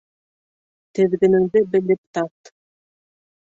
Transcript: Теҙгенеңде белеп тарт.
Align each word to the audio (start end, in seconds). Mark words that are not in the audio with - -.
Теҙгенеңде 0.99 1.63
белеп 1.75 2.01
тарт. 2.19 2.53